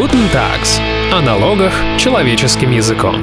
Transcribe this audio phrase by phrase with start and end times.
[0.00, 0.80] Guten Tags.
[1.12, 3.16] О налогах человеческим языком.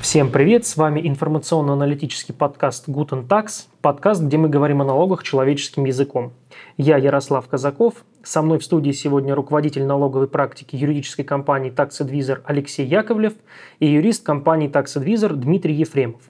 [0.00, 5.84] Всем привет, с вами информационно-аналитический подкаст Guten Tax, подкаст, где мы говорим о налогах человеческим
[5.84, 6.32] языком.
[6.76, 12.40] Я Ярослав Казаков, со мной в студии сегодня руководитель налоговой практики юридической компании Tax Advisor
[12.44, 13.34] Алексей Яковлев
[13.78, 16.22] и юрист компании Tax Advisor Дмитрий Ефремов.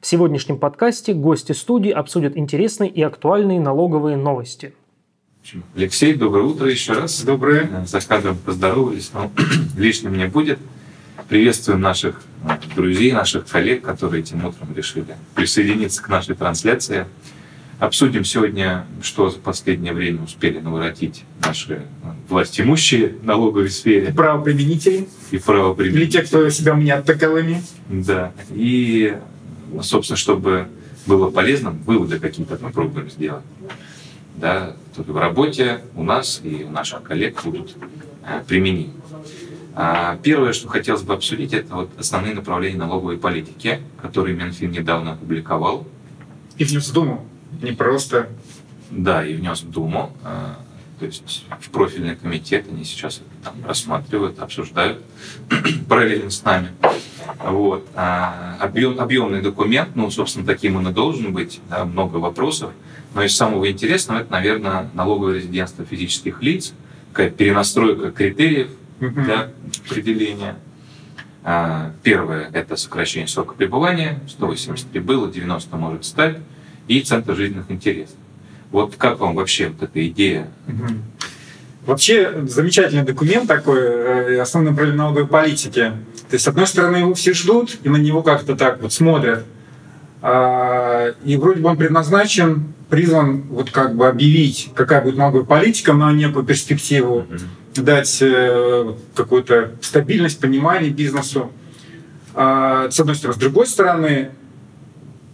[0.00, 4.74] В сегодняшнем подкасте гости студии обсудят интересные и актуальные налоговые новости–
[5.74, 7.22] Алексей, доброе утро еще раз.
[7.22, 7.70] Доброе.
[7.72, 9.30] Э, за кадром поздоровались, но
[9.76, 10.58] лишним не будет.
[11.28, 17.06] Приветствуем наших э, друзей, наших коллег, которые этим утром решили присоединиться к нашей трансляции.
[17.78, 21.82] Обсудим сегодня, что за последнее время успели наворотить наши э,
[22.28, 24.12] власть имущие в налоговой сфере.
[24.12, 25.08] Правоприменители.
[25.30, 26.02] И правоприменители.
[26.02, 27.62] Или те, кто себя мнят таковыми.
[27.88, 28.32] Да.
[28.50, 29.16] И,
[29.80, 30.66] собственно, чтобы
[31.06, 33.44] было полезным, выводы какие-то попробуем сделать
[34.40, 37.76] да, в работе у нас и у наших коллег будут
[38.24, 38.92] э, применимы.
[39.74, 45.12] А, первое, что хотелось бы обсудить, это вот основные направления налоговой политики, которые Минфин недавно
[45.12, 45.86] опубликовал.
[46.56, 47.24] И внес в Думу,
[47.62, 48.28] не просто.
[48.90, 50.12] Да, и внес в Думу.
[50.24, 50.58] А,
[50.98, 55.00] то есть в профильный комитет они сейчас это там рассматривают, обсуждают
[55.88, 56.70] параллельно с нами.
[57.44, 57.86] Вот.
[57.94, 62.72] А, объем, объемный документ, ну, собственно, таким он и должен быть, да, много вопросов.
[63.14, 66.72] Но из самого интересного это, наверное, налоговое резидентство физических лиц,
[67.12, 68.68] какая перенастройка критериев
[69.00, 69.50] для
[69.86, 70.56] определения.
[71.44, 76.38] А, первое– это сокращение срока пребывания, 183 было, 90 может стать,
[76.88, 78.16] и центр жизненных интересов.
[78.70, 80.48] Вот как вам вообще вот эта идея?
[81.86, 85.92] Вообще замечательный документ такой, э, основной направление налоговой политики.
[86.28, 89.46] То есть, с одной стороны, его все ждут и на него как-то так вот смотрят.
[90.20, 95.92] А, и вроде бы он предназначен, призван вот как бы объявить, какая будет налоговая политика
[95.92, 97.82] на некую перспективу, mm-hmm.
[97.82, 101.52] дать э, какую-то стабильность, понимание бизнесу.
[102.34, 103.34] А, с одной стороны.
[103.36, 104.30] С другой стороны,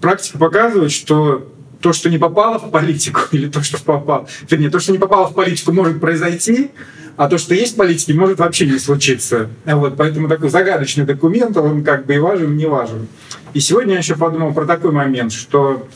[0.01, 1.51] практика показывает, что
[1.85, 5.29] то, что не попало в политику, или то, что попало, вернее, то, что не попало
[5.29, 6.71] в политику, может произойти,
[7.19, 9.51] а то, что есть в политике, может вообще не случиться.
[9.67, 13.07] Вот, поэтому такой загадочный документ, он как бы и важен, и не важен.
[13.53, 15.87] И сегодня я еще подумал про такой момент, что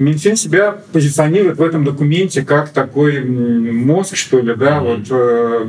[0.00, 4.96] Минфин себя позиционирует в этом документе как такой мозг, что ли, да, mm-hmm.
[4.96, 5.66] вот э,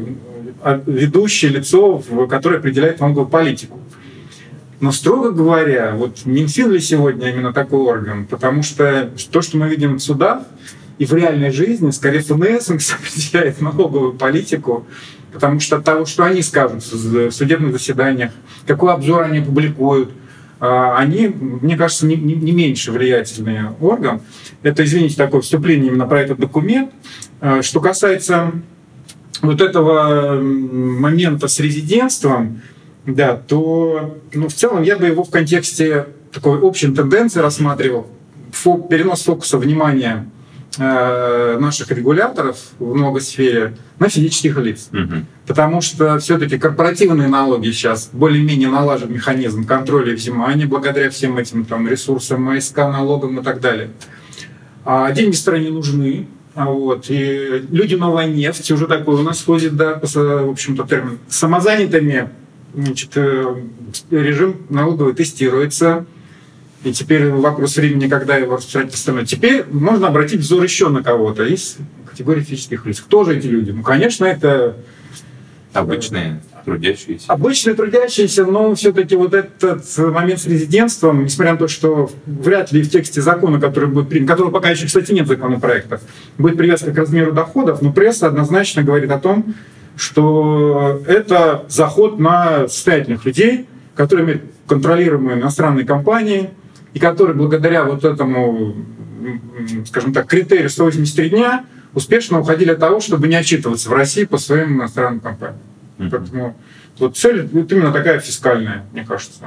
[0.64, 3.80] а, ведущее лицо, которое определяет налоговую политику.
[4.80, 8.26] Но строго говоря, вот Минфин ли сегодня именно такой орган?
[8.26, 10.44] Потому что то, что мы видим в судах
[11.00, 14.86] и в реальной жизни, скорее ФНС определяет налоговую политику,
[15.34, 18.32] потому что от того, что они скажут в судебных заседаниях,
[18.68, 20.12] какой обзор они публикуют,
[20.60, 24.22] а, они, мне кажется, не, не, не меньше влиятельный орган.
[24.64, 26.92] Это, извините, такое вступление именно про этот документ.
[27.42, 28.52] А, что касается
[29.42, 32.62] вот этого момента с резидентством,
[33.08, 38.08] да, то ну, в целом я бы его в контексте такой общей тенденции рассматривал.
[38.52, 40.30] Фо, перенос фокуса внимания
[40.78, 44.90] э, наших регуляторов в многосфере на физических лиц.
[44.92, 45.26] Угу.
[45.48, 51.64] Потому что все-таки корпоративные налоги сейчас более-менее налажен механизм контроля и взимания благодаря всем этим
[51.64, 53.90] там, ресурсам, МСК, налогам и так далее.
[54.84, 57.06] А деньги стране нужны, а вот.
[57.10, 62.30] И люди новая нефть, уже такой у нас ходит, да, в общем-то, термин, самозанятыми
[62.78, 63.56] значит, э,
[64.12, 66.06] режим налоговый тестируется,
[66.84, 69.26] и теперь вопрос времени, когда его распространять остальное.
[69.26, 73.02] Теперь можно обратить взор еще на кого-то из категории физических лиц.
[73.02, 73.72] Кто же эти люди?
[73.72, 74.78] Ну, конечно, это...
[75.74, 77.26] Обычные трудящиеся.
[77.32, 82.82] Обычные трудящиеся, но все-таки вот этот момент с резидентством, несмотря на то, что вряд ли
[82.82, 86.02] в тексте закона, который будет принят, которого пока еще, кстати, нет законопроекта,
[86.38, 89.56] будет привязка к размеру доходов, но пресса однозначно говорит о том,
[89.98, 93.66] что это заход на состоятельных людей,
[93.96, 96.52] которые имеют контролируемые иностранные компании,
[96.94, 98.76] и которые благодаря вот этому,
[99.88, 104.38] скажем так, критерию 183 дня успешно уходили от того, чтобы не отчитываться в России по
[104.38, 105.60] своим иностранным компаниям.
[105.98, 106.10] Mm-hmm.
[106.12, 106.56] Поэтому
[107.00, 109.42] вот цель вот именно такая фискальная, мне кажется.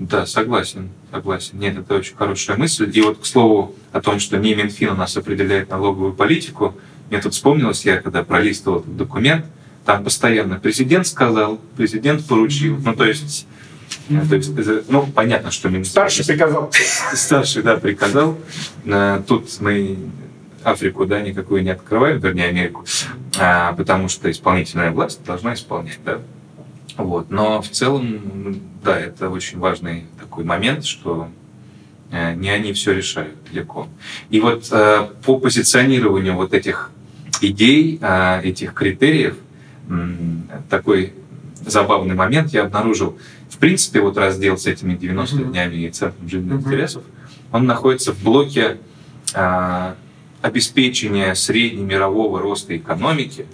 [0.00, 1.58] Да, согласен, согласен.
[1.58, 2.90] Нет, это очень хорошая мысль.
[2.92, 6.74] И вот, к слову, о том, что не Минфин у нас определяет налоговую политику,
[7.10, 9.44] мне тут вспомнилось, я когда пролистывал этот документ,
[9.84, 12.78] там постоянно президент сказал, президент поручил.
[12.78, 13.46] Ну, то есть,
[14.08, 14.28] mm-hmm.
[14.28, 15.90] то есть ну, понятно, что Минфин...
[15.90, 16.70] Старший приказал.
[17.14, 18.38] Старший, да, приказал.
[18.84, 19.98] Э, тут мы
[20.62, 22.84] Африку, да, никакую не открываем, вернее, Америку,
[23.38, 26.18] а, потому что исполнительная власть должна исполнять, да.
[26.96, 27.30] Вот.
[27.30, 31.28] Но в целом, да, это очень важный такой момент, что
[32.10, 33.88] э, не они все решают далеко.
[34.28, 36.90] И вот э, по позиционированию вот этих
[37.40, 39.36] идей, а, этих критериев,
[40.68, 41.12] такой
[41.66, 43.18] забавный момент я обнаружил.
[43.48, 45.50] В принципе, вот раздел с этими 90 mm-hmm.
[45.50, 46.66] днями и центром жизненных mm-hmm.
[46.66, 47.02] интересов,
[47.52, 48.78] он находится в блоке
[49.34, 49.96] а,
[50.40, 53.46] обеспечения среднемирового роста экономики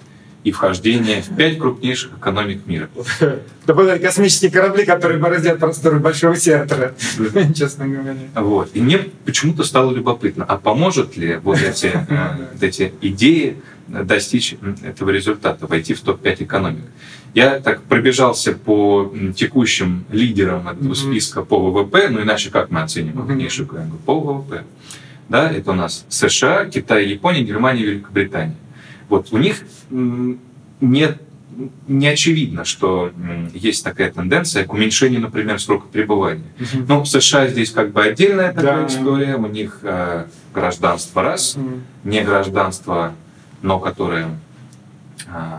[0.44, 2.88] и вхождения в пять крупнейших экономик мира.
[3.66, 6.94] Это космические корабли, которые бороздят просторы Большого театра,
[7.54, 8.14] честно говоря.
[8.36, 8.70] Вот.
[8.74, 13.56] И мне почему-то стало любопытно, а поможет ли вот эти, э, вот эти идеи
[13.88, 16.84] достичь этого результата, войти в топ-5 экономик?
[17.34, 23.12] Я так пробежался по текущим лидерам этого списка по ВВП, ну иначе как мы оценим
[23.12, 23.98] крупнейшую экономику?
[24.06, 24.64] По ВВП.
[25.28, 28.56] Да, это у нас США, Китай, Япония, Германия, Великобритания.
[29.08, 29.62] Вот у них
[30.80, 31.20] нет
[31.88, 33.12] не очевидно, что
[33.54, 36.44] есть такая тенденция к уменьшению, например, срока пребывания.
[36.58, 36.84] Uh-huh.
[36.88, 38.86] Ну, в США здесь как бы отдельная такая да.
[38.86, 39.36] история.
[39.36, 41.80] У них э, гражданство раз, uh-huh.
[42.04, 43.14] не гражданство,
[43.66, 44.30] но которое
[45.26, 45.58] э,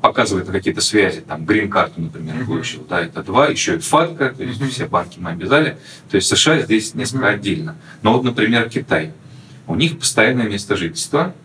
[0.00, 1.20] показывает какие-то связи.
[1.20, 2.46] Там грин-карту, например, uh-huh.
[2.46, 2.86] получил.
[2.88, 3.48] Да, это два.
[3.48, 4.68] Еще и ФАТКА, то есть uh-huh.
[4.68, 5.78] все банки мы обязали.
[6.10, 7.34] То есть США здесь несколько uh-huh.
[7.34, 7.76] отдельно.
[8.02, 9.12] Но вот, например, Китай.
[9.66, 11.34] У них постоянное место жительства–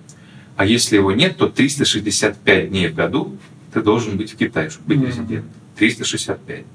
[0.59, 3.37] а если его нет, то 365 дней в году
[3.73, 5.49] ты должен быть в Китае, чтобы быть резидентом.
[5.77, 6.65] 365.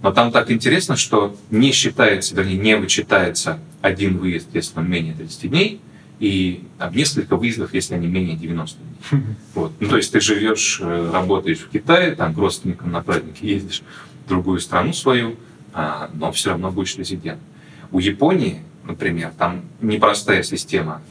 [0.00, 5.12] Но там так интересно, что не считается, вернее, не вычитается один выезд, если он менее
[5.12, 5.82] 30 дней,
[6.18, 9.22] и там, несколько выездов, если они менее 90 дней.
[9.54, 9.72] Вот.
[9.80, 13.82] Ну, то есть ты живешь, э, работаешь в Китае, там к родственникам на праздники ездишь
[14.24, 15.36] в другую страну свою,
[15.72, 17.40] а, но все равно будешь резидент.
[17.92, 21.02] У Японии, например, там непростая система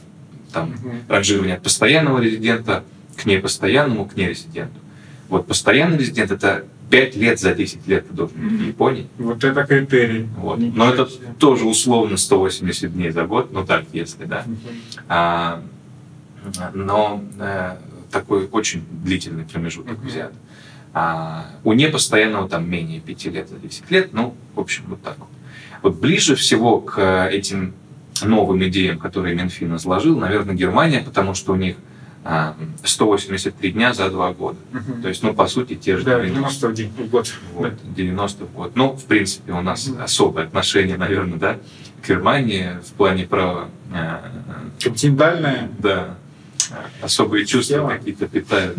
[0.52, 0.92] там угу.
[1.08, 2.84] ранжирование от постоянного резидента
[3.16, 4.78] к непостоянному, к нерезиденту.
[5.28, 9.08] Вот постоянный резидент это 5 лет за 10 лет ты должен быть в Японии.
[9.18, 10.28] Вот это критерий.
[10.36, 10.58] Вот.
[10.58, 11.06] Но это
[11.38, 14.44] тоже условно 180 дней за год, ну так, если, да.
[14.46, 14.56] Угу.
[15.08, 15.62] А,
[16.74, 17.76] но э,
[18.10, 20.06] такой очень длительный промежуток угу.
[20.06, 20.32] взят.
[20.94, 25.18] А, у непостоянного там менее 5 лет за 10 лет, ну, в общем, вот так
[25.18, 25.28] вот.
[25.82, 27.74] Вот ближе всего к этим
[28.22, 31.76] новым идеям, которые Минфин изложил, наверное, Германия, потому что у них
[32.82, 34.58] 183 а, дня за два года.
[34.72, 35.02] Угу.
[35.02, 37.32] То есть, ну, по сути, те же да, 90 в день, в год.
[37.54, 38.72] Вот, 90 в год.
[38.74, 40.02] Ну, в принципе, у нас угу.
[40.02, 41.58] особое отношение, наверное, да,
[42.02, 43.68] к Германии в плане права...
[43.94, 44.18] Э,
[44.82, 45.70] Континентальное?
[45.78, 46.16] Да.
[47.00, 48.76] Особые чувства какие-то питают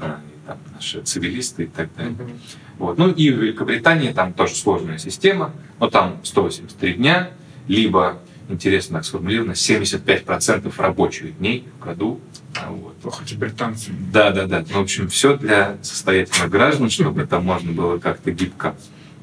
[0.00, 2.12] а, там, наши цивилисты и так далее.
[2.12, 2.30] Угу.
[2.78, 2.98] Вот.
[2.98, 7.30] Ну, и в Великобритании там тоже сложная система, но там 183 дня,
[7.68, 8.18] либо
[8.52, 12.20] интересно так сформулировано, 75% рабочих дней в году.
[12.56, 12.96] А вот.
[13.04, 13.90] Ох, эти британцы.
[14.12, 14.64] Да, да, да.
[14.68, 18.74] Ну, в общем, все для состоятельных граждан, чтобы там можно было как-то гибко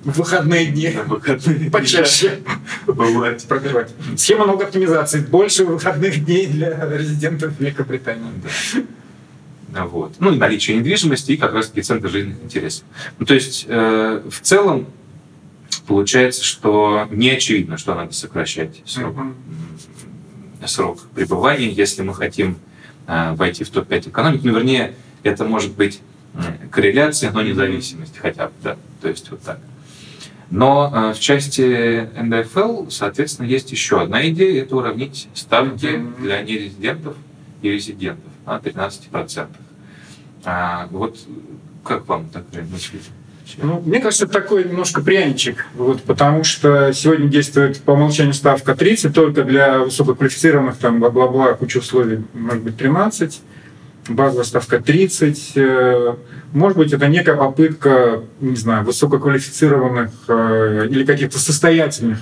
[0.03, 0.91] выходные дни.
[0.93, 2.39] Да, выходные Почаще.
[2.85, 3.43] Бывает.
[3.43, 3.93] Пробивать.
[4.15, 5.19] Схема много оптимизации.
[5.19, 8.31] Больше выходных дней для резидентов Великобритании.
[9.69, 9.85] Да.
[9.85, 10.15] Вот.
[10.19, 12.85] Ну и наличие недвижимости и как раз таки центр жизненных интересов.
[13.19, 14.87] Ну, то есть э, в целом
[15.87, 20.67] получается, что не очевидно, что надо сокращать срок, mm-hmm.
[20.67, 22.57] срок пребывания, если мы хотим
[23.07, 24.41] э, войти в топ-5 экономик.
[24.43, 24.93] Ну, вернее,
[25.23, 26.01] это может быть
[26.71, 29.59] корреляция, но независимость хотя бы, да, то есть вот так.
[30.49, 36.21] Но э, в части НДФЛ, соответственно, есть еще одна идея, это уравнить ставки mm-hmm.
[36.21, 37.15] для нерезидентов
[37.61, 39.47] и резидентов на 13%.
[40.45, 41.17] А, вот
[41.83, 42.99] как вам такая мысль?
[43.61, 48.75] Ну, мне кажется, это такой немножко пряничек, вот, потому что сегодня действует по умолчанию ставка
[48.75, 53.41] 30, только для высококвалифицированных, там, бла-бла-бла, куча условий, может быть, 13,
[54.09, 55.51] базовая ставка 30.
[55.55, 56.15] Э,
[56.53, 62.19] может быть, это некая попытка, не знаю, высококвалифицированных э, или каких-то состоятельных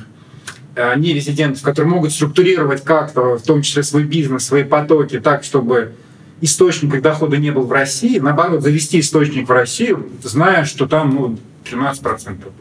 [0.76, 5.44] э, не резидентов, которые могут структурировать как-то, в том числе свой бизнес, свои потоки так,
[5.44, 5.94] чтобы
[6.42, 11.40] источник дохода не был в России, наоборот, завести источник в Россию, зная, что там ну,
[11.64, 12.52] 13% будет.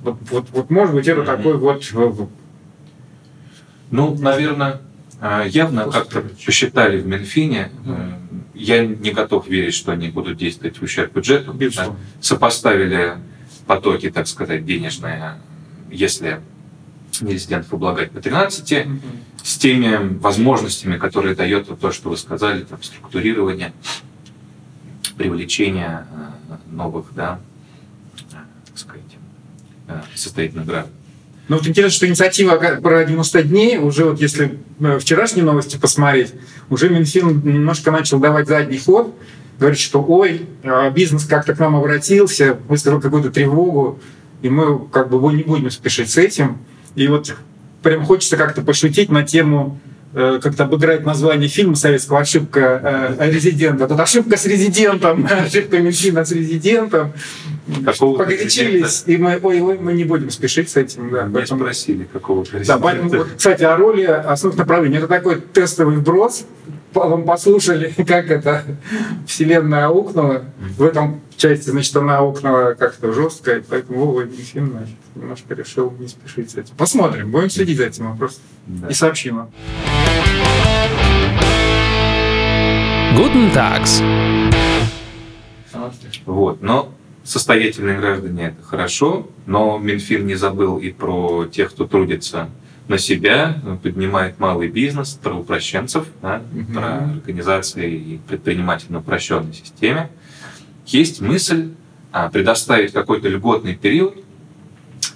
[0.00, 1.24] Вот, вот, вот может быть это mm-hmm.
[1.24, 2.28] такой вот...
[3.90, 4.80] Ну, наверное,
[5.20, 7.70] а, явно как-то посчитали в Минфине.
[7.84, 8.12] Mm-hmm.
[8.54, 11.52] Я не готов верить, что они будут действовать в ущерб бюджету.
[11.52, 11.96] Безусловно.
[12.20, 13.14] Сопоставили
[13.66, 15.34] потоки, так сказать, денежные,
[15.90, 16.40] если
[17.22, 19.00] нерезидентов облагать по 13, mm-hmm.
[19.42, 23.72] с теми возможностями, которые дает вот то, что вы сказали, там, структурирование,
[25.16, 26.06] привлечение
[26.50, 27.40] э, новых, да,
[28.30, 29.02] так сказать,
[29.88, 30.92] э, состоятельных граждан.
[31.48, 36.32] Ну вот интересно, что инициатива про 90 дней, уже вот если э, вчерашние новости посмотреть,
[36.70, 39.14] уже Минфин немножко начал давать задний ход,
[39.58, 40.46] говорит, что ой,
[40.94, 44.00] бизнес как-то к нам обратился, выставил какую-то тревогу,
[44.42, 46.58] и мы как бы не будем спешить с этим.
[46.94, 47.34] И вот
[47.82, 49.78] прям хочется как-то пошутить на тему
[50.14, 53.86] э, как-то обыграть название фильма советского «Ошибка э, резидента».
[53.88, 57.12] Тут ошибка с резидентом, ошибка Минфина с резидентом.
[57.84, 61.10] Какого погорячились, и мы, ой, ой, мы не будем спешить с этим.
[61.10, 64.98] Да, Не поэтому- спросили, какого Да, поэтому, вот, кстати, о роли основных направлений.
[64.98, 66.44] Это такой тестовый вброс.
[66.94, 68.64] Послушали, как это
[69.26, 70.44] Вселенная аукнула.
[70.58, 75.92] В этом части, значит, она аукнула как-то жестко, и поэтому Вова Минфин, значит, немножко решил
[75.98, 76.74] не спешить с этим.
[76.76, 78.42] Посмотрим, будем следить за этим вопросом.
[78.66, 78.88] Да.
[78.88, 79.50] И сообщим вам.
[83.16, 84.02] Guten Tags.
[86.26, 86.92] Вот, но
[87.24, 92.48] состоятельные граждане это хорошо, но Минфин не забыл и про тех, кто трудится
[92.88, 96.74] на себя, поднимает малый бизнес, про упрощенцев, да, Мгм.
[96.74, 100.10] про организации и предпринимателей на упрощенной системе.
[100.86, 101.70] Есть мысль
[102.12, 104.16] а, предоставить какой-то льготный период,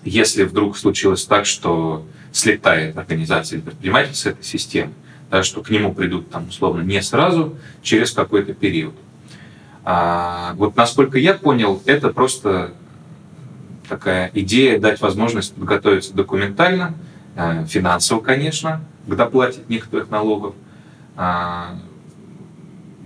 [0.02, 4.92] если вдруг случилось так, что слетает организация или предприниматель с этой системы,
[5.30, 8.94] да, что к нему придут там условно не сразу, через какой-то период.
[9.84, 12.72] А, вот насколько я понял, это просто
[13.88, 16.94] такая идея дать возможность подготовиться документально,
[17.68, 20.54] финансово, конечно, к доплате некоторых налогов.
[21.16, 21.74] А,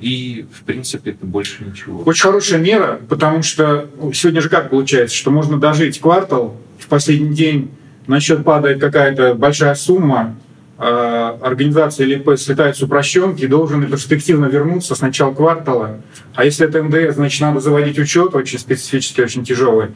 [0.01, 2.03] И, в принципе, это больше ничего.
[2.03, 6.89] Очень хорошая мера, потому что ну, сегодня же как получается, что можно дожить квартал, в
[6.89, 7.71] последний день
[8.09, 10.35] на счет падает какая-то большая сумма,
[10.79, 16.01] э, организация или ИП слетает с упрощенки должен перспективно вернуться с начала квартала.
[16.35, 19.91] А если это НДС, значит, надо заводить учет, очень специфический, очень тяжелый.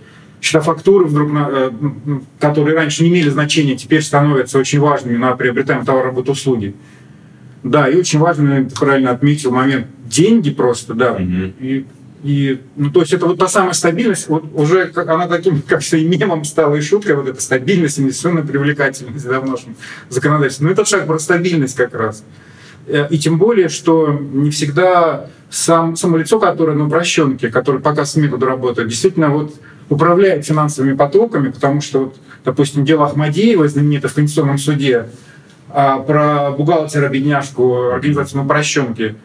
[0.47, 5.35] Счета фактуры, вдруг, э, м, которые раньше не имели значения, теперь становятся очень важными на
[5.35, 6.73] приобретаемые товары, работы, услуги.
[7.65, 11.15] Да, и очень важный, ты правильно отметил, момент деньги просто, да.
[11.19, 11.53] Мгм.
[11.59, 11.85] И,
[12.23, 15.97] и, ну, то есть это вот та самая стабильность, вот уже она таким, как все,
[15.97, 19.75] и мемом стала, и шуткой, вот эта стабильность, инвестиционная привлекательность да, в нашем
[20.11, 20.69] законодательстве.
[20.69, 22.23] Ну, это шаг про стабильность как раз.
[22.87, 28.05] Э, И тем более, что не всегда сам, само лицо, которое на упрощенке, которое пока
[28.05, 29.53] с методу работает, действительно вот
[29.89, 35.07] управляет финансовыми потоками, потому что, вот, допустим, дело Ахмадеева, знаменитое в Конституционном суде,
[35.71, 39.17] а, про бухгалтера-бедняжку организации на упрощенке,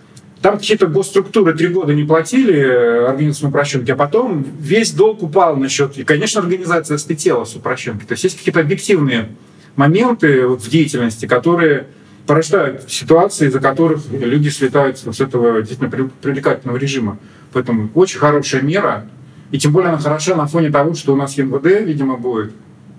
[0.41, 5.21] там какие-то госструктуры три года не платили э, организации на упрощенке, а потом весь долг
[5.21, 5.97] упал на счет.
[5.99, 8.05] И, конечно, организация слетела с упрощенки.
[8.05, 9.29] То есть есть какие-то объективные
[9.75, 11.85] моменты вот в деятельности, которые
[12.25, 17.19] порождают ситуации, из-за которых люди слетают с этого действительно при- привлекательного режима.
[17.53, 19.07] Поэтому очень хорошая мера.
[19.51, 22.53] И тем более она хороша на фоне того, что у нас НВД, видимо, будет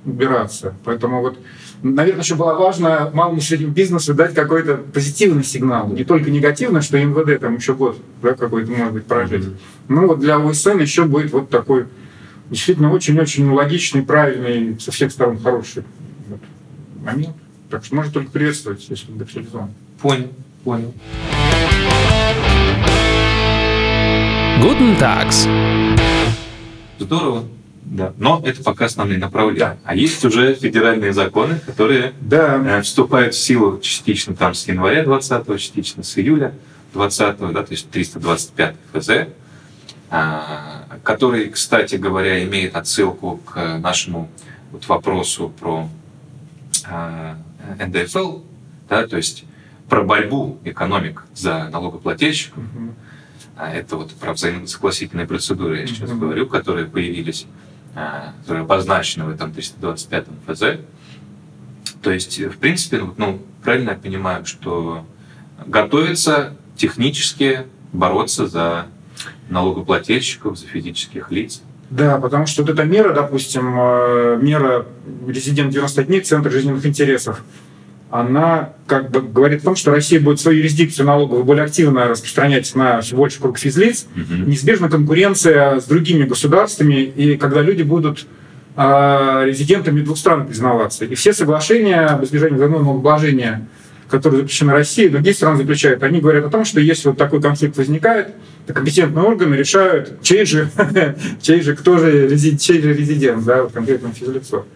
[0.04, 0.74] убираться.
[0.84, 1.38] Поэтому вот,
[1.82, 5.88] наверное, еще было важно малому и среднему бизнесу дать какой-то позитивный сигнал.
[5.88, 9.46] Не только негативный, что НВД там еще год да, какой-то может быть прожить.
[9.46, 9.56] Мгм.
[9.88, 11.86] Ну вот для ОСН еще будет вот такой
[12.50, 15.84] действительно очень-очень логичный, правильный, со всех сторон хороший
[16.28, 16.40] вот
[17.02, 17.36] момент.
[17.70, 19.70] Так что можно только приветствовать, если он реализован.
[20.00, 20.28] Понял,
[20.64, 20.92] понял.
[24.60, 25.48] Guten Tags.
[27.02, 27.44] Здорово.
[27.84, 28.12] Да.
[28.16, 29.58] Но это пока основные направления.
[29.58, 29.76] Да.
[29.84, 35.02] А есть уже федеральные законы, которые Да, э, вступают в силу частично там с января
[35.02, 36.54] 20 частично с июля
[36.94, 39.10] 20 да, то есть 325 ФЗ,
[40.10, 44.30] а, который, кстати говоря, имеет отсылку к нашему
[44.70, 45.88] вот вопросу про
[46.88, 47.36] а,
[47.78, 48.38] НДФЛ,
[48.88, 49.44] да, то есть
[49.88, 52.58] про борьбу экономик за налогоплательщиков.
[52.58, 52.94] Мгм.
[53.56, 56.20] А это вот про взаимосогласительные процедуры я сейчас Мгм.
[56.20, 57.46] говорю, которые появились,
[57.94, 60.62] а, которые обозначены в этом 325 ФЗ.
[62.02, 65.04] То есть, в принципе, ну, ну, правильно я понимаю, что
[65.66, 68.86] готовится технически бороться за
[69.50, 71.62] налогоплательщиков, за физических лиц.
[71.90, 74.86] Да, потому что вот эта мера, допустим, э, мера
[75.28, 77.42] резидент 90 дней, Центр жизненных интересов,
[78.12, 82.74] она как бы говорит о том, что Россия будет свою юрисдикцию налоговую более активно распространять
[82.74, 84.06] на все больше круг физлиц.
[84.14, 88.26] Неизбежна конкуренция с другими государствами, и когда люди будут
[88.76, 91.06] э, резидентами двух стран признаваться.
[91.06, 93.66] И все соглашения об избежании двойного налогообложения,
[94.10, 97.78] которые заключены Россией, другие страны заключают, они говорят о том, что если вот такой конфликт
[97.78, 98.34] возникает,
[98.66, 100.68] то компетентные органы решают, чей же,
[101.40, 104.66] чей же, кто же, чей же резидент, да, вот конкретное физлицо.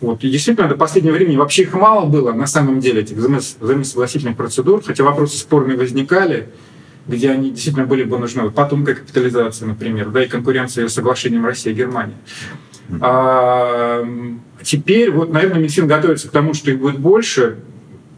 [0.00, 0.24] Вот.
[0.24, 4.36] И действительно, до последнего времени вообще их мало было, на самом деле, этих взаимос- взаимосогласительных
[4.36, 6.48] процедур, хотя вопросы спорные возникали,
[7.06, 8.42] где они действительно были бы нужны.
[8.42, 12.16] Вот Потомкая капитализация, например, да, и конкуренция с соглашением Германии.
[13.00, 14.04] А,
[14.62, 17.58] теперь, вот, наверное, Минфин готовится к тому, что их будет больше.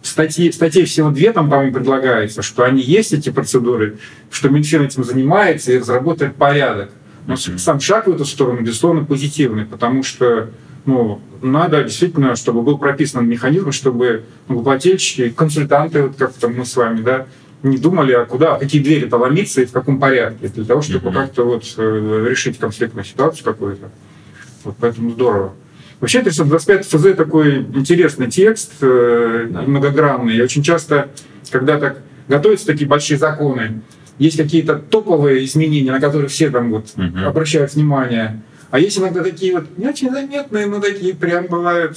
[0.03, 3.99] Статьи, статей всего две там, по-моему, предлагается, что они есть, эти процедуры,
[4.31, 6.91] что Минфин этим занимается и разработает порядок.
[7.27, 10.51] Но сам шаг в эту сторону, безусловно, позитивный, потому что
[10.85, 16.77] ну, надо действительно, чтобы был прописан механизм, чтобы налогоплательщики, консультанты, вот как там мы с
[16.77, 17.27] вами, да,
[17.63, 21.15] не думали, а куда, какие двери-то ломиться и в каком порядке, для того, чтобы mm-hmm.
[21.15, 23.89] как-то вот э, решить конфликтную ситуацию какую-то.
[24.65, 25.53] Вот поэтому здорово.
[26.01, 29.63] Вообще 325 ФЗ такой интересный текст, э, да.
[29.63, 30.37] многогранный.
[30.37, 31.11] И очень часто,
[31.51, 33.83] когда так готовятся такие большие законы,
[34.19, 37.25] есть какие-то топовые изменения, на которые все там вот угу.
[37.25, 38.41] обращают внимание.
[38.73, 41.95] А есть иногда такие вот не очень заметные, но такие прям бывают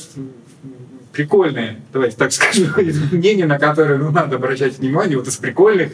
[1.13, 5.17] прикольные, давайте так скажу, изменения, на которые ну, надо обращать внимание.
[5.17, 5.93] Вот из прикольных,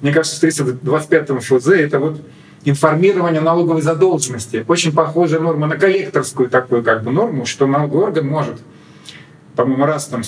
[0.00, 2.20] мне кажется, в 325 ФЗ это вот
[2.64, 4.64] информирование налоговой задолженности.
[4.68, 8.58] Очень похожая норма на коллекторскую такую как бы норму, что налоговый орган может
[9.54, 10.22] по-моему, раз там,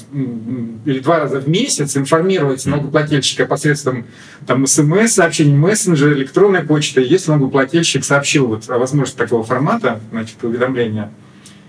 [0.84, 4.04] или два раза в месяц информировать налогоплательщика посредством
[4.46, 10.42] там, смс, сообщений, мессенджера, электронной почты, если налогоплательщик сообщил вот о возможности такого формата, значит,
[10.42, 11.10] уведомления.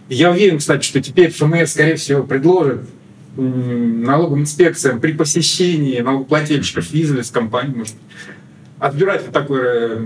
[0.10, 2.82] И я уверен, кстати, что теперь ФМС, скорее всего, предложит
[3.38, 7.96] налоговым инспекциям при посещении налогоплательщиков визы с компанией, может,
[8.80, 10.02] отбирать вот такое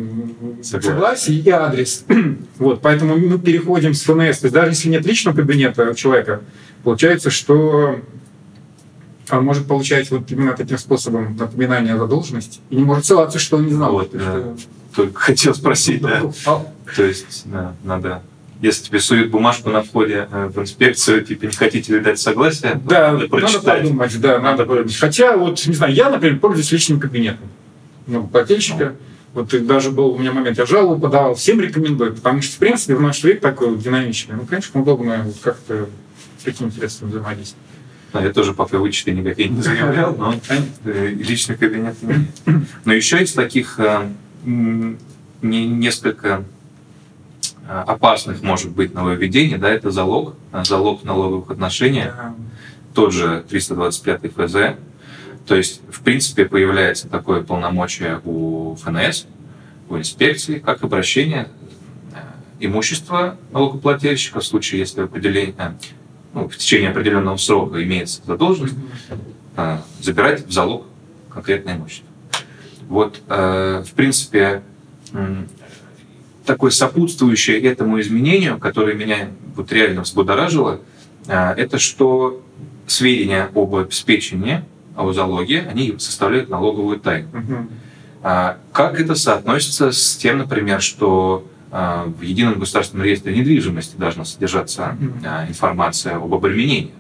[0.62, 2.06] согласие и адрес.
[2.58, 4.40] вот, поэтому мы переходим с ФНС.
[4.40, 6.42] То есть даже если нет личного кабинета у человека,
[6.84, 8.00] получается, что
[9.32, 13.58] он может получать вот именно таким способом напоминание о задолженности и не может ссылаться, что
[13.58, 13.94] он не знал.
[13.94, 14.20] Вот, да.
[14.20, 14.56] что...
[14.96, 16.24] Только хотел спросить, да.
[16.46, 16.66] А.
[16.96, 18.24] То есть, да, надо
[18.62, 22.80] если тебе суют бумажку на входе э, в инспекцию, типа не хотите ли дать согласие,
[22.84, 24.98] да, надо, надо подумать, да, надо подумать.
[24.98, 27.48] Хотя, вот, не знаю, я, например, пользуюсь личным кабинетом
[28.10, 28.96] ну, плательщика.
[29.34, 32.96] Вот даже был у меня момент, я жалобу подавал, всем рекомендую, потому что, в принципе,
[32.96, 34.36] в наш век такой динамичный.
[34.36, 35.88] Ну, конечно, удобно вот как-то
[36.40, 37.64] с таким средством взаимодействовать.
[38.12, 40.34] Ну, я тоже пока вычеты никакие не заявлял, но
[40.86, 41.96] э, личный кабинет
[42.86, 44.10] Но еще из таких э,
[45.44, 46.44] несколько
[47.68, 52.06] э, опасных может быть нововведений, да, это залог, залог налоговых отношений,
[52.96, 54.56] тот же 325 ФЗ,
[55.50, 59.26] то есть, в принципе, появляется такое полномочие у ФНС,
[59.90, 61.48] у инспекции, как обращение
[62.14, 62.18] э,
[62.60, 65.56] имущества налогоплательщика в случае, если определение,
[66.36, 68.76] ну, в течение определенного срока имеется задолженность,
[69.58, 70.86] э, забирать в залог
[71.32, 72.08] конкретное имущество.
[72.88, 74.62] Вот, э, в принципе,
[76.46, 80.80] такое сопутствующее этому изменению, которое меня вот реально взбудоражило,
[81.26, 82.44] это что
[82.86, 84.64] сведения об обеспечении
[85.00, 87.30] о залоге, они составляют налоговую тайну.
[87.30, 87.68] Угу.
[88.24, 94.26] А, как это соотносится с тем, например, что а, в едином государственном реестре недвижимости должна
[94.26, 96.94] содержаться а, информация об обременениях?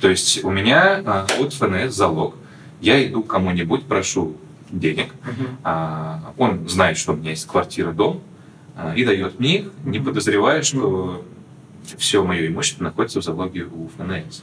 [0.00, 2.34] То есть у меня а, от ФНС залог,
[2.80, 4.36] я иду к кому-нибудь, прошу
[4.70, 5.48] денег, угу.
[5.64, 8.20] а, он знает, что у меня есть квартира, дом,
[8.76, 11.24] а, и дает мне их, не подозревая, что
[11.96, 14.42] все мое имущество находится в залоге у ФНС.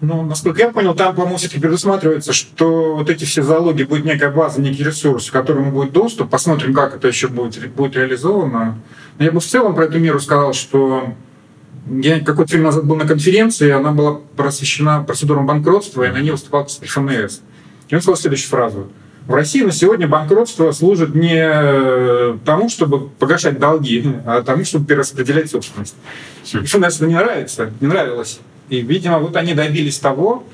[0.00, 4.30] Ну, насколько я понял, там, по-моему, все-таки предусматривается, что вот эти все залоги будет некая
[4.30, 6.30] база, некий ресурс, к которому будет доступ.
[6.30, 8.78] Посмотрим, как это еще будет, будет реализовано.
[9.18, 11.14] Но я бы в целом про эту меру сказал, что
[11.90, 16.30] я какое-то время назад был на конференции, она была просвещена процедурам банкротства, и на ней
[16.30, 17.40] выступал ФНС.
[17.88, 18.86] И он сказал следующую фразу.
[19.26, 25.50] В России на сегодня банкротство служит не тому, чтобы погашать долги, а тому, чтобы перераспределять
[25.50, 25.96] собственность.
[26.44, 28.38] ФНС это не нравится, не нравилось.
[28.68, 30.44] И, видимо, вот они добились того,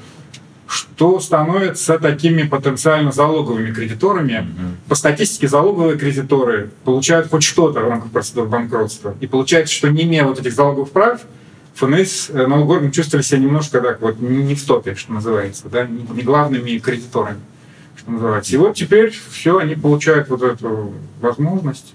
[0.67, 4.33] что становятся такими потенциально залоговыми кредиторами.
[4.33, 4.89] Mm-hmm.
[4.89, 9.15] По статистике залоговые кредиторы получают хоть что-то в рамках процедуры банкротства.
[9.21, 11.21] И получается, что не имея вот этих залоговых прав,
[11.75, 15.87] ФНС, э, налоговый орган чувствовали себя немножко так вот не в топе, что называется, да,
[15.87, 17.41] не главными кредиторами,
[17.97, 18.55] что называется.
[18.55, 21.95] И вот теперь все, они получают вот эту возможность.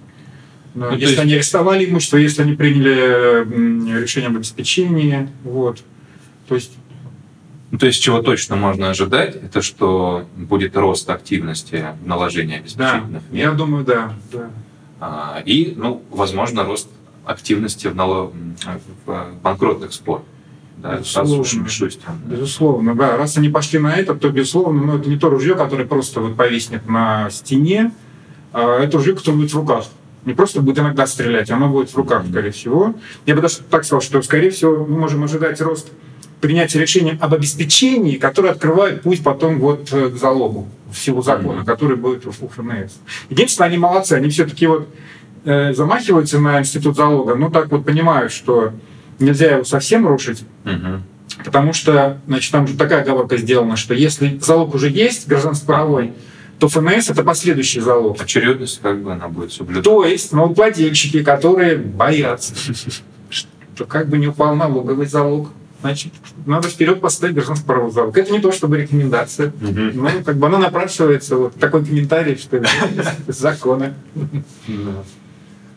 [0.75, 1.19] Да, ну, если есть...
[1.19, 5.79] они арестовали имущество, если они приняли решение об обеспечении, вот,
[6.49, 6.71] то есть
[7.71, 13.35] ну, то есть, чего точно можно ожидать, это что будет рост активности наложения обеспечительных да,
[13.35, 13.43] мер.
[13.43, 14.13] Я думаю, да.
[14.33, 14.49] да.
[14.99, 16.89] А, и, ну, возможно, рост
[17.25, 18.33] активности в, налог...
[19.05, 20.23] в банкротных спорах.
[20.77, 21.43] Да, безусловно,
[22.25, 23.17] безусловно, да.
[23.17, 26.38] Раз они пошли на это, то, безусловно, ну, это не то ружье, которое просто вот
[26.38, 27.91] повиснет на стене,
[28.51, 29.85] а это ружье, которое будет в руках.
[30.25, 32.95] Не просто будет иногда стрелять, оно будет в руках, скорее всего.
[33.25, 35.89] Я бы даже так сказал, что, скорее всего, мы можем ожидать рост
[36.41, 41.62] принятия решения об обеспечении, которое открывает путь потом вот э, к залогу в силу закона,
[41.62, 41.65] mm-hmm.
[41.65, 42.99] который будет у ФНС.
[43.30, 44.88] Единственное, они молодцы, они все-таки вот
[45.45, 48.73] э, замахиваются на институт залога, но так вот понимают, что
[49.19, 50.99] нельзя его совсем рушить, mm-hmm.
[51.43, 56.13] потому что, значит, там же такая оговорка сделана, что если залог уже есть, гражданско-правовой,
[56.60, 58.21] то ФНС это последующий залог.
[58.21, 59.84] Очередность как бы она будет соблюдать.
[59.84, 62.54] То есть налогоплательщики, которые боятся,
[63.30, 66.13] что как бы не упал налоговый залог, значит,
[66.45, 68.17] надо вперед поставить гражданский правовой залог.
[68.17, 69.51] Это не то, чтобы рекомендация.
[69.59, 72.69] Но как бы она напрашивается, вот такой комментарий, что это
[73.27, 73.93] законы.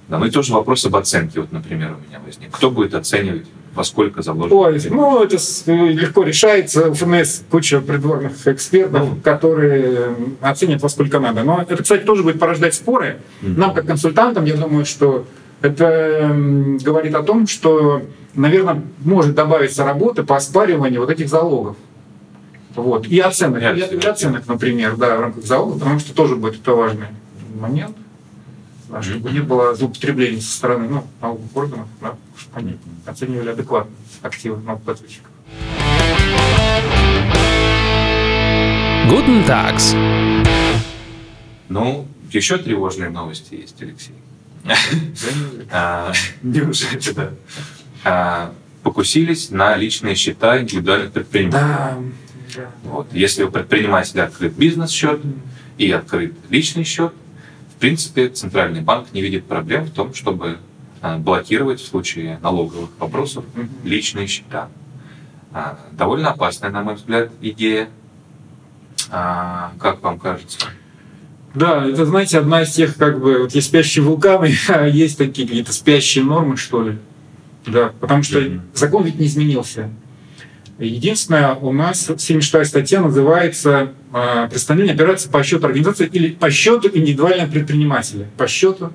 [0.09, 2.51] Да, ну и тоже вопрос об оценке, вот, например, у меня возник.
[2.51, 4.55] Кто будет оценивать, во сколько заложено?
[4.57, 6.91] Ой, ну, это с- легко решается.
[6.91, 9.17] У ФНС куча придворных экспертов, Ну.
[9.23, 11.45] которые оценят во сколько надо.
[11.45, 13.21] Но это, кстати, тоже будет порождать споры.
[13.41, 15.25] Нам, как консультантам, я думаю, что
[15.63, 18.03] это м, говорит о том, что,
[18.35, 21.77] наверное, может добавиться работы по оспариванию вот этих залогов.
[22.75, 23.07] Вот.
[23.07, 23.61] И оценок.
[23.63, 24.47] Я И, и оценок.
[24.49, 27.07] например, да, в рамках залога, потому что тоже будет это важный
[27.55, 27.97] момент.
[28.89, 33.93] да, чтобы не было злоупотреблений со стороны ну, налоговых органов, да, чтобы они оценивали адекватно
[34.23, 35.29] активы налогоплательщиков.
[39.09, 39.95] Guten Tags.
[41.69, 44.15] Ну, еще тревожные новости есть, Алексей.
[45.71, 47.31] А, Неужели, да?
[48.05, 52.13] А, Покусились на личные счета индивидуальных предпринимателей.
[52.57, 52.65] Да.
[52.83, 53.07] Вот.
[53.13, 55.21] Если у предпринимателя открыт бизнес-счет
[55.79, 57.13] и открыт личный счет,
[57.77, 60.59] в принципе, Центральный банк не видит проблем в том, чтобы
[61.01, 63.45] а, блокировать в случае налоговых вопросов
[63.85, 64.69] личные счета.
[65.53, 67.89] А, Довольно опасная, на мой взгляд, идея.
[69.09, 70.59] Как вам кажется?
[71.55, 75.47] Да, это, знаете, одна из тех, как бы, вот есть спящие вулканы, а есть такие
[75.47, 76.99] какие-то спящие нормы, что ли.
[77.67, 78.63] Да, потому что Мгм.
[78.75, 79.89] закон ведь не изменился.
[80.79, 86.89] Единственное, у нас 76 статья называется э, «Представление операции по счету организации или по счету
[86.93, 88.27] индивидуального предпринимателя».
[88.37, 88.91] По счету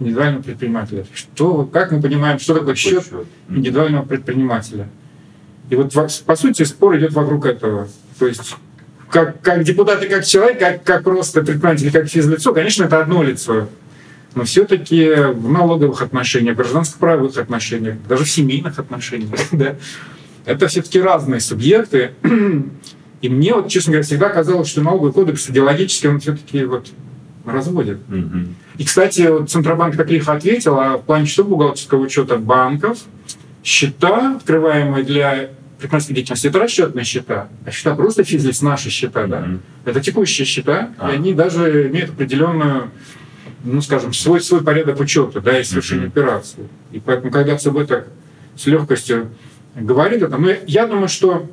[0.00, 1.04] индивидуального предпринимателя.
[1.12, 3.26] Что, как мы понимаем, что такое счет М.
[3.58, 4.88] индивидуального предпринимателя.
[5.68, 7.88] И вот во- по сути спор идет вокруг этого.
[8.18, 8.56] То есть
[9.10, 13.22] как, как депутат и как человек, как, как просто предприниматель, как физлицо, конечно, это одно
[13.22, 13.68] лицо.
[14.36, 19.76] Но все-таки в налоговых отношениях, в гражданско-правовых отношениях, даже в семейных отношениях, да,
[20.44, 22.12] это все-таки разные субъекты.
[23.22, 26.88] И мне, вот, честно говоря, всегда казалось, что налоговый кодекс идеологически он все-таки вот
[27.46, 27.98] разводит.
[28.08, 28.56] Мгм.
[28.76, 32.98] И, кстати, вот Центробанк так лихо ответил, а в плане счетов бухгалтерского учета банков
[33.64, 37.48] счета, открываемые для предпринимательской деятельности, это расчетные счета.
[37.64, 39.40] А счета просто физлиц, наши счета, да.
[39.40, 39.60] Мгм.
[39.86, 41.10] Это текущие счета, А.
[41.10, 42.90] и они даже имеют определенную,
[43.66, 46.12] ну, скажем, свой, свой порядок учета, да, и совершения Мгм.
[46.12, 46.64] операций.
[46.92, 48.08] И поэтому, когда ЦБ так
[48.56, 49.30] с легкостью
[49.74, 51.50] говорит это, но я думаю, что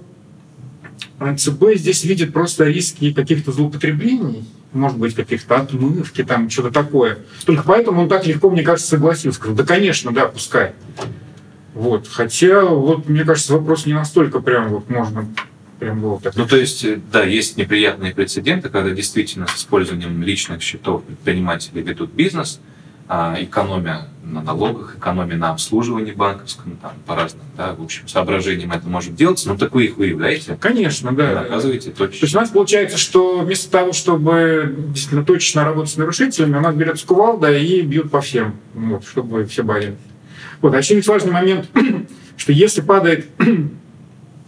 [1.20, 7.20] ЦБ здесь видит просто риски каких-то злоупотреблений, может быть, каких-то отмывки, там, что-то такое.
[7.46, 9.38] Только поэтому он так легко, мне кажется, согласился.
[9.40, 10.74] Сказал, да, конечно, да, пускай.
[11.74, 12.08] Вот.
[12.08, 15.28] Хотя, вот, мне кажется, вопрос не настолько прям вот можно
[15.80, 16.36] прям было так.
[16.36, 21.82] Ну, то есть, э, да, есть неприятные прецеденты, когда действительно с использованием личных счетов предприниматели
[21.82, 22.60] ведут бизнес,
[23.08, 28.72] а, экономя на налогах, экономя на обслуживании банковском, там, по разным, да, в общем, соображениям
[28.72, 31.42] это может делаться, но так вы их выявляете, Конечно, да.
[31.42, 32.40] наказываете То есть у точно.
[32.40, 37.56] нас получается, что вместо того, чтобы действительно точно работать с нарушителями, у нас берет кувалда
[37.58, 39.98] и бьют по всем, вот, чтобы все боялись.
[40.62, 40.74] Вот.
[40.74, 41.68] А еще ведь важный момент,
[42.38, 43.28] что если падает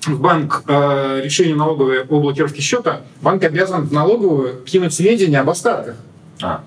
[0.08, 5.50] в банк э, решение налоговое о блокировке счета, банк обязан в налоговую кинуть сведения об
[5.50, 5.96] остатках.
[6.42, 6.64] А,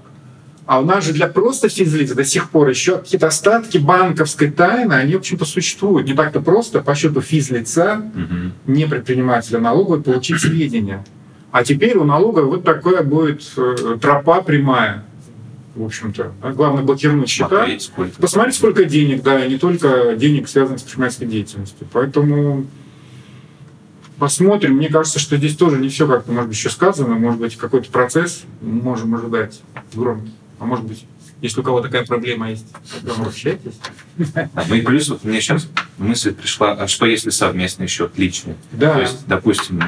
[0.66, 4.94] А у нас же для просто физлиц до сих пор еще какие-то остатки банковской тайны,
[4.94, 6.07] они, в общем-то, существуют.
[6.07, 8.53] Не так-то просто по счету физлица мгм.
[8.66, 11.05] не предпринимателя налоговой получить сведения.
[11.51, 15.05] А теперь у налоговой вот такая будет э, тропа прямая,
[15.74, 16.33] в общем-то.
[16.42, 17.48] А Главное блокировать счета.
[17.48, 18.20] Смотреть, сколько.
[18.20, 21.87] Посмотреть, сколько денег, да, и не только денег, связанных с предпринимательской деятельностью.
[21.92, 22.66] Поэтому
[24.19, 24.75] посмотрим.
[24.77, 27.15] Мне кажется, что здесь тоже не все как-то, может быть, еще сказано.
[27.15, 29.61] Может быть, какой-то процесс можем ожидать
[29.95, 30.33] громкий.
[30.59, 31.07] А может быть,
[31.41, 33.79] если у кого такая проблема есть, тогда обращайтесь.
[34.17, 38.57] Да, ну и плюс вот мне сейчас мысль пришла, а что если совместный счет личный?
[38.73, 38.95] Да.
[38.95, 39.81] То есть, допустим,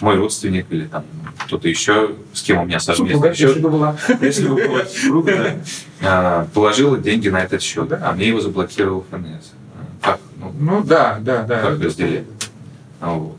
[0.00, 1.04] мой родственник или там
[1.44, 3.96] кто-то еще, с кем у меня совместный счет, если бы была.
[4.20, 5.56] если бы была супруга, да,
[6.02, 8.00] а, положила деньги на этот счет, Да.
[8.10, 9.52] а мне его заблокировал ФНС.
[10.02, 10.20] Как?
[10.36, 11.60] Ну, Ну да, да, да.
[11.62, 12.24] Как разделить?
[13.00, 13.38] А, вот.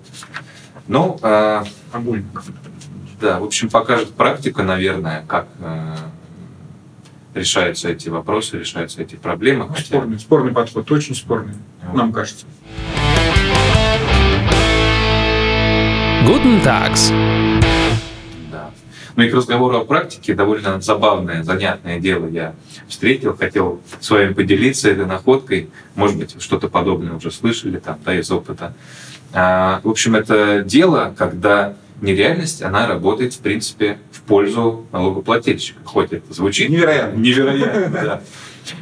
[0.88, 2.26] Ну, а, Огульно.
[3.22, 5.96] да, в общем, покажет практика, наверное, как э,
[7.36, 9.66] решаются эти вопросы, решаются эти проблемы.
[9.66, 11.96] Ну, хотя- Спорный, спорный подход, очень спорный, Вот.
[11.96, 12.46] нам кажется.
[16.26, 17.12] Guten Tags.
[18.52, 18.72] Да.
[19.16, 22.54] Ну и к разговору о практике довольно забавное, занятное дело я
[22.88, 25.70] встретил, хотел с вами поделиться этой находкой.
[25.96, 28.74] Может быть, вы что-то подобное уже слышали там, да, из опыта.
[29.34, 35.80] А, в общем, это дело, когда нереальность, она работает, в принципе, в пользу налогоплательщика.
[35.84, 37.18] Хоть это звучит Невероятно.
[37.18, 38.22] невероятно, да.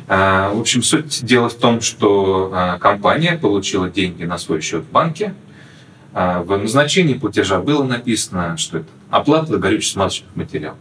[0.07, 4.83] А, в общем, суть дела в том, что а, компания получила деньги на свой счет
[4.83, 5.33] в банке.
[6.13, 10.79] В назначении платежа было написано, что это оплата горюче-смазочных материалов.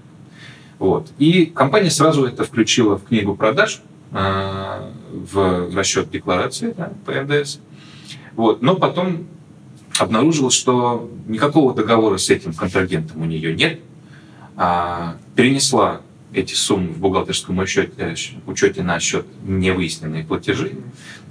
[0.79, 1.09] Вот.
[1.19, 7.59] И компания сразу это включила в книгу продаж, в расчет декларации да, по НДС.
[8.35, 8.63] Вот.
[8.63, 9.27] Но потом
[9.99, 13.81] обнаружила, что никакого договора с этим контрагентом у нее нет.
[15.35, 16.01] Перенесла
[16.37, 18.15] эти суммы в бухгалтерском учете, э,
[18.47, 20.73] учете на счет невыясненные платежи.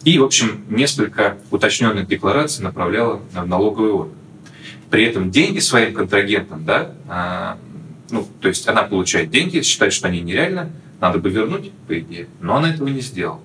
[0.04, 4.13] И, в общем, несколько уточненных деклараций направляла в налоговый орган.
[4.89, 7.58] При этом деньги своим контрагентам, да, а,
[8.10, 12.28] ну, то есть она получает деньги, считает, что они нереально, надо бы вернуть, по идее,
[12.39, 13.41] но она этого не сделала.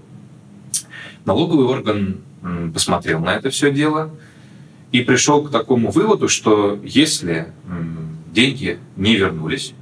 [1.24, 2.20] Налоговый орган
[2.72, 4.10] посмотрел на это все дело
[4.92, 7.52] и пришел к такому выводу, что если
[8.32, 9.74] деньги не вернулись,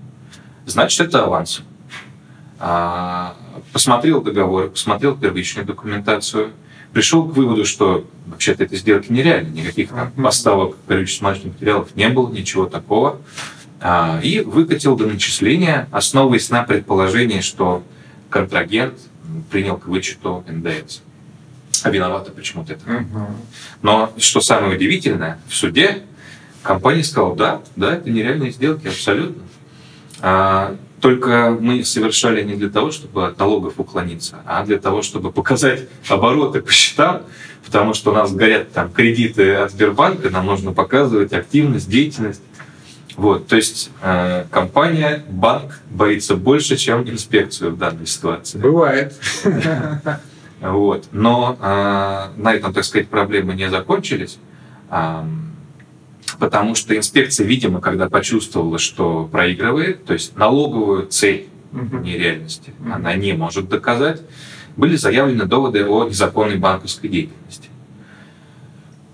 [0.66, 1.62] значит, это аванс.
[2.61, 3.37] А,
[3.73, 6.51] посмотрел договор, посмотрел первичную документацию,
[6.92, 12.31] пришел к выводу, что вообще-то этой сделки нереально, никаких там поставок смазочных материалов не было,
[12.31, 13.21] ничего такого.
[13.81, 17.85] А, и выкатил до начисления, основываясь на предположении, что
[18.29, 18.94] контрагент
[19.51, 21.03] принял к вычету НДС.
[21.85, 23.05] А виновата почему-то это.
[23.83, 26.03] Но что самое удивительное, в суде
[26.62, 29.43] компания сказала, да, да, это нереальные сделки, абсолютно.
[30.21, 35.03] А, только мы их совершали не для того, чтобы от налогов уклониться, а для того,
[35.03, 37.23] чтобы показать обороты по счетам,
[37.64, 42.43] потому что у нас горят там кредиты от Сбербанка, нам нужно показывать активность, деятельность.
[43.17, 48.59] Вот, то есть э, компания, банк боится больше, чем инспекцию в данной ситуации.
[48.59, 49.14] Бывает.
[50.61, 51.09] Вот.
[51.12, 54.38] Но э, на этом, так сказать, проблемы не закончились.
[56.38, 63.33] Потому что инспекция, видимо, когда почувствовала, что проигрывает, то есть налоговую цель нереальности она не
[63.33, 64.23] может доказать,
[64.77, 67.68] были заявлены доводы о незаконной банковской деятельности.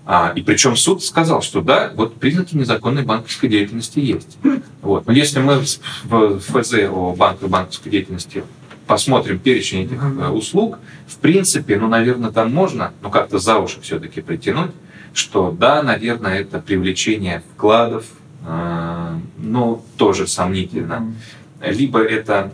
[0.07, 4.37] А, и причем суд сказал, что да, вот признаки незаконной банковской деятельности есть.
[4.83, 5.07] Вот.
[5.07, 5.63] Но если мы
[6.03, 8.43] в ФЗ о банковой банковской деятельности
[8.87, 13.81] посмотрим перечень этих э, услуг, в принципе, ну, наверное, там можно, ну, как-то за уши
[13.81, 14.71] все-таки притянуть,
[15.13, 18.05] что да, наверное, это привлечение вкладов,
[18.45, 21.13] э, но тоже сомнительно.
[21.61, 22.51] Либо это,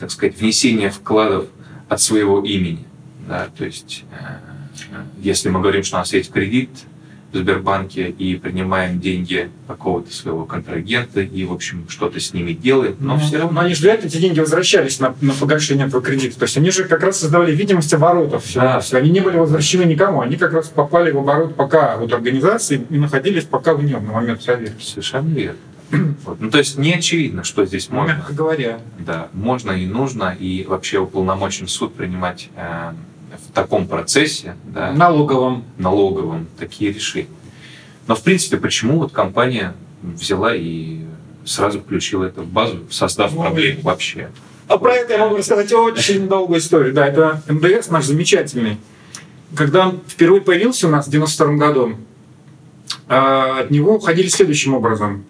[0.00, 1.46] так сказать, внесение вкладов
[1.88, 2.84] от своего имени.
[3.28, 6.70] Да, то есть, э, если мы говорим, что у нас есть кредит,
[7.32, 12.96] в Сбербанке и принимаем деньги какого-то своего контрагента и, в общем, что-то с ними делаем,
[13.00, 13.52] но ну, все равно...
[13.52, 16.38] Но они же для этого эти деньги возвращались на, на погашение этого кредита.
[16.38, 18.44] То есть они же как раз создавали видимость оборотов.
[18.44, 18.80] Все, да.
[18.80, 18.96] все.
[18.96, 20.20] Они не были возвращены никому.
[20.22, 24.12] Они как раз попали в оборот пока вот организации и находились пока в нем на
[24.12, 24.82] момент проверки.
[24.82, 25.58] Совершенно верно.
[26.24, 26.40] Вот.
[26.40, 28.14] Ну, то есть не очевидно, что здесь можно.
[28.14, 28.80] Мягко говоря.
[28.98, 32.92] Да, можно и нужно, и вообще уполномочен суд принимать э,
[33.62, 35.64] таком процессе, да, налоговом.
[35.78, 37.26] налоговом такие решения.
[38.06, 41.00] Но, в принципе, почему вот компания взяла и
[41.44, 44.30] сразу включила это в базу, создав ну, проблему вообще?
[44.68, 46.94] А про это я могу рассказать очень долгую историю.
[46.94, 48.78] Да, это МДС наш замечательный.
[49.56, 51.96] Когда он впервые появился у нас в 92 году,
[53.08, 55.24] а, от него уходили следующим образом.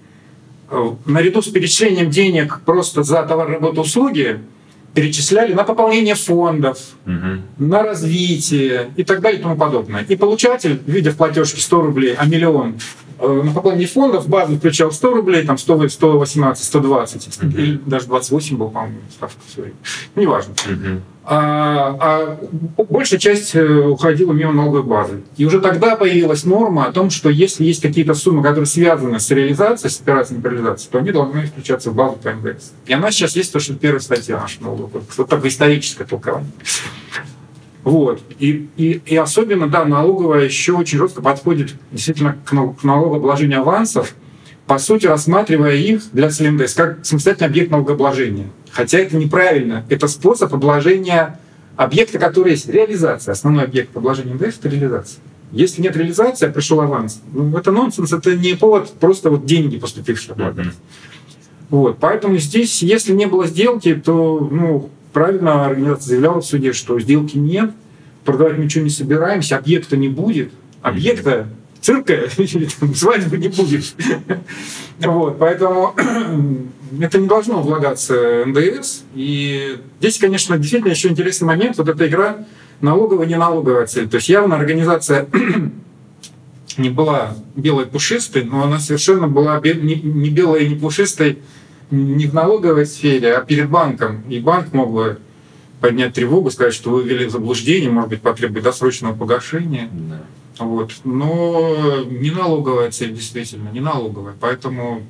[1.06, 4.38] Наряду с перечислением денег просто за товар, работу, услуги–
[4.94, 7.42] перечисляли на пополнение фондов, угу.
[7.58, 10.04] на развитие и так далее и тому подобное.
[10.08, 12.76] И получатель, видя в платежке 100 рублей, а миллион,
[13.18, 17.58] э, на пополнение фондов базу включал 100 рублей, там 100, 118, 120, угу.
[17.58, 19.76] или даже 28 был, по-моему, ставка все время.
[20.16, 20.54] Неважно.
[20.66, 25.22] Угу а, а большая часть э, уходила мимо налоговой базы.
[25.36, 29.30] И уже тогда появилась норма о том, что если есть какие-то суммы, которые связаны с
[29.30, 32.70] реализацией, с операцией по реализации, то они должны включаться в базу по НДС.
[32.86, 36.50] И она сейчас есть то, что первая статья нашего налогового Вот такое историческое толкование.
[37.84, 38.22] Вот.
[38.38, 44.14] И, и, и особенно, да, налоговая еще очень жестко подходит действительно к налогообложению авансов,
[44.68, 48.50] по сути, рассматривая их для ЦЛНДС как самостоятельный объект налогообложения.
[48.70, 49.84] Хотя это неправильно.
[49.88, 51.40] Это способ обложения
[51.76, 53.32] объекта, который есть реализация.
[53.32, 55.20] Основной объект обложения НДС– это реализация.
[55.52, 59.78] Если нет реализации, а пришел аванс, ну, это нонсенс, это не повод просто вот деньги
[59.78, 60.34] поступившие.
[60.34, 60.72] Mm-hmm.
[61.70, 67.00] Вот, поэтому здесь, если не было сделки, то ну, правильно организация заявляла в суде, что
[67.00, 67.70] сделки нет,
[68.26, 70.50] продавать ничего не собираемся, объекта не будет.
[70.82, 71.48] Объекта
[71.80, 73.94] цирка или там, свадьбы не будет.
[75.00, 75.94] вот, поэтому
[77.00, 79.02] это не должно влагаться НДС.
[79.14, 81.78] И здесь, конечно, действительно еще интересный момент.
[81.78, 82.46] Вот эта игра
[82.80, 84.08] налоговая, не налоговая цель.
[84.08, 85.28] То есть явно организация
[86.76, 91.38] не была белой пушистой, но она совершенно была не белой и не пушистой
[91.90, 94.22] не в налоговой сфере, а перед банком.
[94.28, 95.18] И банк мог бы
[95.80, 99.88] поднять тревогу, сказать, что вы ввели в заблуждение, может быть, потребовать досрочного погашения.
[99.92, 100.20] Да.
[100.58, 100.92] Вот.
[101.04, 104.34] Но не налоговая цель, действительно, не налоговая.
[104.40, 105.02] Поэтому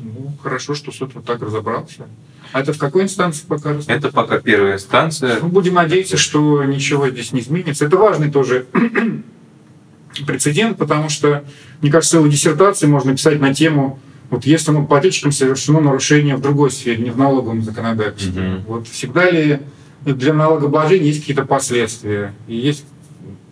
[0.00, 2.06] ну, хорошо, что суд вот так разобрался.
[2.52, 3.76] А это в какой инстанции пока?
[3.86, 5.38] Это пока первая инстанция.
[5.40, 7.84] Ну, будем надеяться, что ничего здесь не изменится.
[7.84, 8.66] Это важный тоже
[10.26, 11.44] прецедент, потому что,
[11.82, 16.40] мне кажется, целую диссертацию можно писать на тему, вот если над плательщиком совершено нарушение в
[16.40, 18.42] другой сфере, не в налоговом законодательстве.
[18.42, 18.62] Мгм.
[18.66, 19.60] Вот всегда ли
[20.04, 22.34] для налогообложения есть какие-то последствия?
[22.46, 22.84] И есть,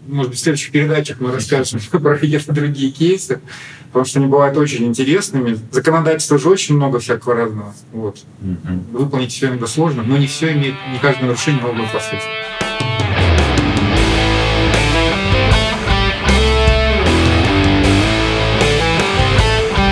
[0.08, 3.40] может быть, в следующих передачах мы расскажем про какие-то другие кейсы,
[3.88, 5.58] потому что они бывают очень интересными.
[5.70, 7.74] Законодательства же очень много всякого разного.
[7.92, 8.18] Вот.
[8.40, 8.86] Мгм.
[8.92, 12.32] Выполнить все иногда сложно, но не все имеет, не каждое нарушение налоговых последствий.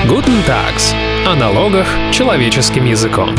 [0.07, 0.95] Guten Tags.
[1.27, 3.35] О налогах человеческим языком.